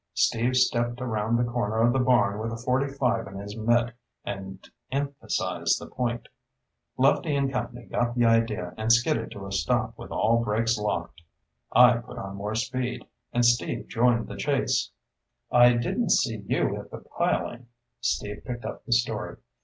Steve 0.15 0.55
stepped 0.55 0.99
around 0.99 1.37
the 1.37 1.43
corner 1.43 1.77
of 1.77 1.93
the 1.93 1.99
barn 1.99 2.39
with 2.39 2.51
a 2.51 2.55
.45 2.55 3.27
in 3.31 3.37
his 3.37 3.55
mitt 3.55 3.93
and 4.25 4.67
emphasized 4.91 5.79
the 5.79 5.85
point. 5.85 6.27
Lefty 6.97 7.35
and 7.35 7.51
company 7.51 7.85
got 7.85 8.15
the 8.15 8.25
idea 8.25 8.73
and 8.79 8.91
skidded 8.91 9.29
to 9.29 9.45
a 9.45 9.51
stop 9.51 9.95
with 9.99 10.09
all 10.09 10.43
brakes 10.43 10.75
locked. 10.79 11.21
I 11.71 11.97
put 11.97 12.17
on 12.17 12.35
more 12.35 12.55
speed, 12.55 13.05
and 13.31 13.45
Steve 13.45 13.89
joined 13.89 14.27
the 14.27 14.37
chase." 14.37 14.89
"I 15.51 15.73
didn't 15.73 16.09
see 16.09 16.41
you 16.47 16.69
hit 16.77 16.89
the 16.89 16.97
piling." 17.19 17.67
Steve 17.99 18.41
picked 18.43 18.65
up 18.65 18.83
the 18.83 18.93
story. 18.93 19.37